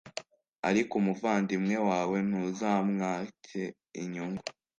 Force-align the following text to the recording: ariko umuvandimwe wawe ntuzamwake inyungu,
ariko 0.69 0.91
umuvandimwe 1.01 1.75
wawe 1.89 2.17
ntuzamwake 2.27 3.63
inyungu, 4.01 4.43